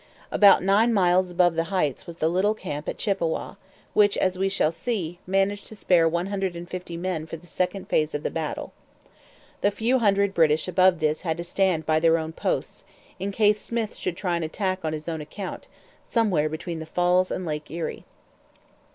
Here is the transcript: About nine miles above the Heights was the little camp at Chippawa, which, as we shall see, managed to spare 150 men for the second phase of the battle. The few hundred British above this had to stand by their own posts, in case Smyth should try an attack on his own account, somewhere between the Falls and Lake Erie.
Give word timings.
About 0.31 0.63
nine 0.63 0.95
miles 0.95 1.29
above 1.29 1.53
the 1.53 1.65
Heights 1.65 2.07
was 2.07 2.17
the 2.17 2.27
little 2.27 2.55
camp 2.55 2.89
at 2.89 2.97
Chippawa, 2.97 3.55
which, 3.93 4.17
as 4.17 4.35
we 4.35 4.49
shall 4.49 4.71
see, 4.71 5.19
managed 5.27 5.67
to 5.67 5.75
spare 5.75 6.09
150 6.09 6.97
men 6.97 7.27
for 7.27 7.37
the 7.37 7.45
second 7.45 7.85
phase 7.87 8.15
of 8.15 8.23
the 8.23 8.31
battle. 8.31 8.73
The 9.61 9.69
few 9.69 9.99
hundred 9.99 10.33
British 10.33 10.67
above 10.67 10.97
this 11.01 11.21
had 11.21 11.37
to 11.37 11.43
stand 11.43 11.85
by 11.85 11.99
their 11.99 12.17
own 12.17 12.33
posts, 12.33 12.83
in 13.19 13.31
case 13.31 13.61
Smyth 13.61 13.95
should 13.95 14.17
try 14.17 14.35
an 14.37 14.41
attack 14.41 14.79
on 14.83 14.93
his 14.93 15.07
own 15.07 15.21
account, 15.21 15.67
somewhere 16.01 16.49
between 16.49 16.79
the 16.79 16.87
Falls 16.87 17.29
and 17.29 17.45
Lake 17.45 17.69
Erie. 17.69 18.03